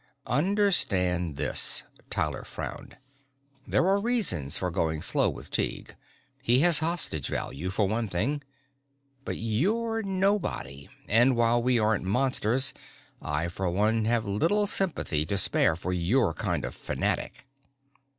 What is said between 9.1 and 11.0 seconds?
But you're nobody.